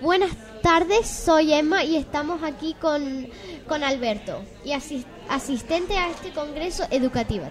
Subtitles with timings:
[0.00, 0.30] Buenas
[0.62, 3.28] tardes, soy Emma y estamos aquí con,
[3.68, 7.44] con Alberto, y asis- asistente a este congreso educativo.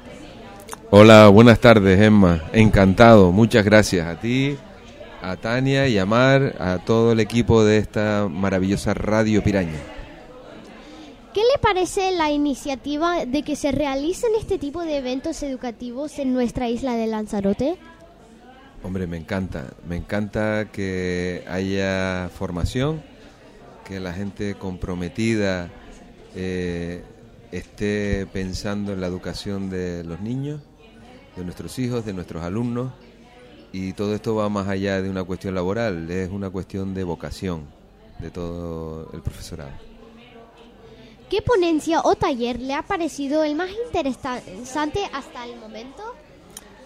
[0.90, 2.44] Hola, buenas tardes, Emma.
[2.52, 3.32] Encantado.
[3.32, 4.58] Muchas gracias a ti,
[5.22, 9.78] a Tania y a Mar, a todo el equipo de esta maravillosa Radio Piraña.
[11.34, 16.34] ¿Qué le parece la iniciativa de que se realicen este tipo de eventos educativos en
[16.34, 17.78] nuestra isla de Lanzarote?
[18.84, 19.74] Hombre, me encanta.
[19.88, 23.02] Me encanta que haya formación,
[23.86, 25.70] que la gente comprometida
[26.36, 27.04] eh,
[27.52, 30.62] esté pensando en la educación de los niños,
[31.36, 32.92] de nuestros hijos, de nuestros alumnos.
[33.72, 37.68] Y todo esto va más allá de una cuestión laboral, es una cuestión de vocación
[38.20, 39.72] de todo el profesorado.
[41.30, 46.16] ¿Qué ponencia o taller le ha parecido el más interesante hasta el momento?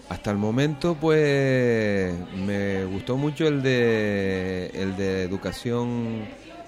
[0.08, 6.26] Hasta el momento, pues me gustó mucho el de, el de educación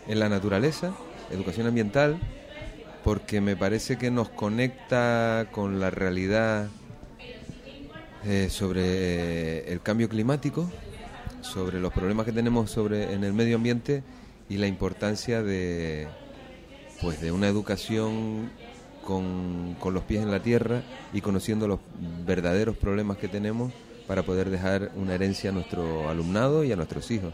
[0.08, 0.92] en la naturaleza,
[1.30, 2.18] educación ambiental,
[3.04, 6.68] porque me parece que nos conecta con la realidad
[8.24, 10.68] eh, sobre el cambio climático,
[11.42, 14.02] sobre los problemas que tenemos sobre en el medio ambiente
[14.48, 16.08] y la importancia de
[17.00, 18.50] pues de una educación
[19.06, 20.82] con, con los pies en la tierra
[21.14, 21.80] y conociendo los
[22.26, 23.72] verdaderos problemas que tenemos
[24.06, 27.32] para poder dejar una herencia a nuestro alumnado y a nuestros hijos.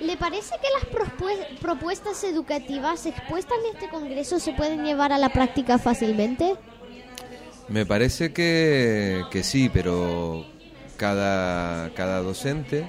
[0.00, 5.18] ¿Le parece que las propue- propuestas educativas expuestas en este congreso se pueden llevar a
[5.18, 6.54] la práctica fácilmente?
[7.68, 10.46] Me parece que, que sí, pero
[10.96, 12.88] cada, cada docente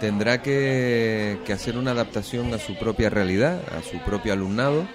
[0.00, 4.86] tendrá que, que hacer una adaptación a su propia realidad, a su propio alumnado,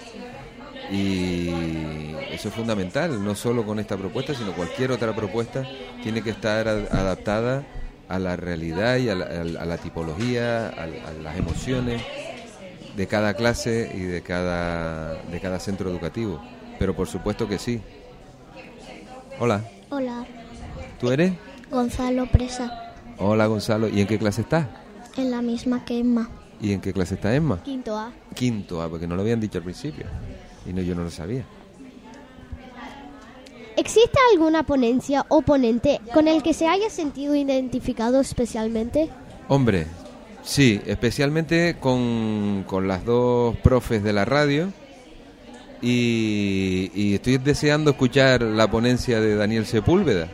[0.91, 5.65] y eso es fundamental, no solo con esta propuesta, sino cualquier otra propuesta
[6.01, 7.63] tiene que estar a- adaptada
[8.09, 12.01] a la realidad y a la, a a tipología, a, a las emociones
[12.95, 16.39] de cada clase y de cada, de cada centro educativo.
[16.77, 17.79] Pero por supuesto que sí.
[19.39, 20.25] Hola, Hola,
[20.99, 21.31] ¿tú eres?
[21.71, 22.69] Gonzalo Presa,
[23.17, 24.67] Hola Gonzalo, ¿y en qué clase estás?
[25.17, 26.29] en la misma que Emma.
[26.61, 27.61] ¿Y en qué clase está Emma?
[27.63, 28.11] Quinto A.
[28.35, 30.05] Quinto, ah, porque no lo habían dicho al principio.
[30.69, 31.43] Y no, yo no lo sabía.
[33.77, 39.09] ¿Existe alguna ponencia o ponente con el que se haya sentido identificado especialmente?
[39.47, 39.87] Hombre,
[40.43, 44.71] sí, especialmente con, con las dos profes de la radio.
[45.81, 50.27] Y, y estoy deseando escuchar la ponencia de Daniel Sepúlveda,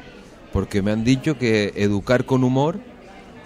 [0.51, 2.79] porque me han dicho que educar con humor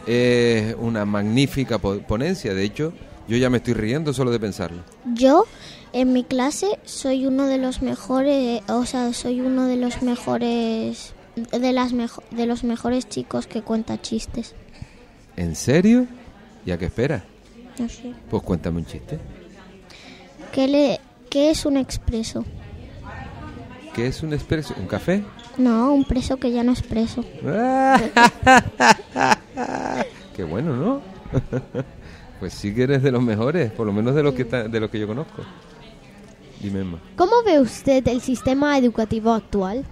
[0.07, 2.55] es una magnífica po- ponencia.
[2.55, 2.91] De hecho,
[3.27, 4.81] yo ya me estoy riendo solo de pensarlo.
[5.13, 5.45] Yo,
[5.93, 11.13] en mi clase, soy uno de los mejores, o sea, soy uno de los mejores,
[11.35, 14.53] de las mejo- de los mejores chicos que cuenta chistes.
[15.37, 16.07] ¿En serio?
[16.65, 17.23] ¿Y a qué esperas?
[17.79, 18.13] No sé.
[18.29, 19.17] Pues cuéntame un chiste.
[20.51, 20.99] ¿Qué, le,
[21.29, 22.43] ¿Qué es un expreso?
[23.93, 24.73] ¿Qué es un expreso?
[24.79, 25.23] ¿Un café?
[25.57, 27.23] No, un preso que ya no es preso.
[30.35, 31.01] Qué bueno, ¿no?
[32.41, 34.79] pues sí que eres de los mejores, por lo menos de los que está- de
[34.79, 35.43] los que yo conozco.
[36.59, 36.99] Dime, Emma.
[37.15, 39.85] ¿Cómo ve usted el sistema educativo actual?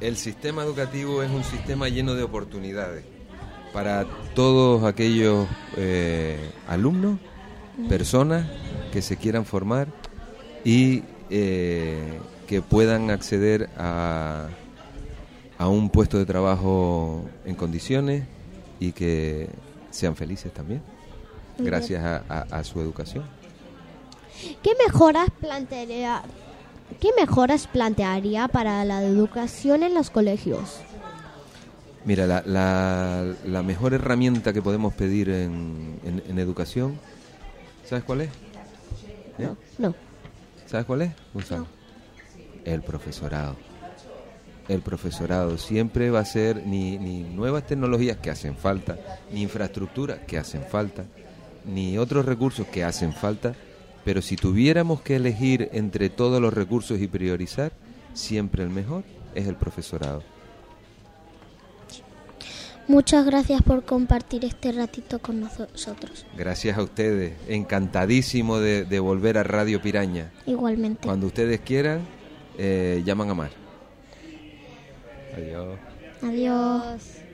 [0.00, 3.04] El sistema educativo es un sistema lleno de oportunidades
[3.72, 4.04] para
[4.34, 6.38] todos aquellos eh,
[6.68, 7.18] alumnos,
[7.88, 8.46] personas
[8.92, 9.86] que se quieran formar
[10.64, 14.48] y eh, que puedan acceder a,
[15.56, 18.24] a un puesto de trabajo en condiciones
[18.80, 19.48] y que
[19.90, 20.82] sean felices también,
[21.58, 23.24] gracias a, a- a su educación.
[24.62, 26.22] ¿Qué mejoras plantearía,
[27.00, 30.80] qué mejoras plantearía para la educación en los colegios?
[32.04, 36.98] Mira, la, la- la mejor herramienta que podemos pedir en, en- en educación,
[37.86, 38.30] ¿sabes cuál es?
[39.38, 39.48] ¿Eh?
[39.78, 39.94] No.
[40.66, 41.66] ¿Sabes cuál es, Gonzalo?
[42.64, 43.56] El profesorado.
[44.68, 48.96] El profesorado siempre va a ser ni, ni nuevas tecnologías que hacen falta,
[49.32, 51.04] ni infraestructuras que hacen falta,
[51.64, 53.54] ni otros recursos que hacen falta,
[54.04, 57.72] pero si tuviéramos que elegir entre todos los recursos y priorizar,
[58.14, 59.04] siempre el mejor
[59.34, 60.22] es el profesorado.
[62.88, 66.26] Muchas gracias por compartir este ratito con nosotros.
[66.36, 70.32] Gracias a ustedes, encantadísimo de, de volver a Radio Piraña.
[70.44, 71.06] Igualmente.
[71.06, 72.00] Cuando ustedes quieran,
[72.58, 73.50] eh, llaman a Mar.
[75.36, 75.78] Adiós.
[76.22, 77.29] Adiós.